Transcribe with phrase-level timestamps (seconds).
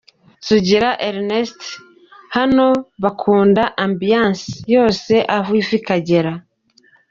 [0.47, 1.61] Sugira Ernest:
[2.35, 2.67] Hano
[3.03, 6.33] bakunda ambiance yose aho iva ikagera.